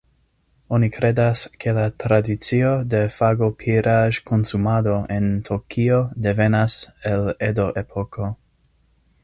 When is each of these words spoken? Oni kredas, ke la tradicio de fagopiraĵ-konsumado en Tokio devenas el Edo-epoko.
Oni 0.75 0.87
kredas, 0.93 1.43
ke 1.63 1.73
la 1.79 1.83
tradicio 2.03 2.71
de 2.93 3.01
fagopiraĵ-konsumado 3.17 4.97
en 5.17 5.29
Tokio 5.51 6.03
devenas 6.29 6.79
el 7.13 7.33
Edo-epoko. 7.51 8.33